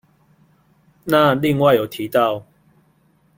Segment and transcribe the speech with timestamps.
[1.03, 2.43] 那另外有提到